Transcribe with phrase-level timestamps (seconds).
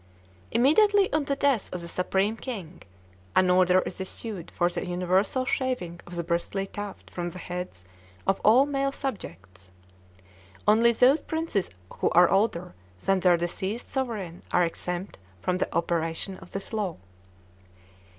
[0.49, 2.81] Immediately on the death of a Supreme King
[3.35, 7.85] an order is issued for the universal shaving of the bristly tuft from the heads
[8.25, 9.69] of all male subjects.
[10.67, 11.69] Only those princes
[11.99, 12.73] who are older
[13.05, 16.97] than their deceased sovereign are exempt from the operation of this law.